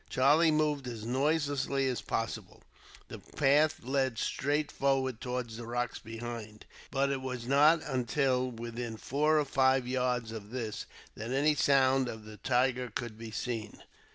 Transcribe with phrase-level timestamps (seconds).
[0.09, 2.63] Charlie moved as noiselessly as possible.
[3.09, 8.97] The path led straight forward, towards the rocks behind, but it was not until within
[8.97, 13.83] four or five yards of this that any sign of the tiger could be seen.